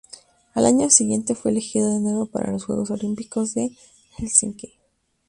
[0.55, 3.69] Al año siguiente fue elegido de nuevo para los Juegos Olímpicos de
[4.17, 4.73] Helsinki.